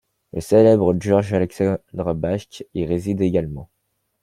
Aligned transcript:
Le 0.33 0.41
célèbre 0.41 0.95
Georges-Alexandre 0.99 2.15
Bajk 2.15 2.65
y 2.73 2.85
réside 2.85 3.21
également. 3.21 3.69